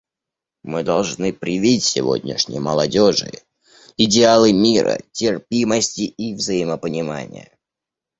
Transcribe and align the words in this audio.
Мы 0.63 0.81
должны 0.81 1.31
привить 1.31 1.83
сегодняшней 1.83 2.57
молодежи 2.57 3.31
идеалы 3.97 4.51
мира, 4.51 4.97
терпимости 5.13 6.01
и 6.01 6.33
взаимопонимания. 6.33 7.51